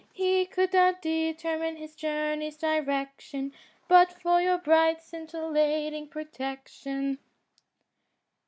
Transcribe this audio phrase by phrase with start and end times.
[0.13, 3.53] He could not determine his journey's direction
[3.87, 7.19] But for your bright scintillating protection.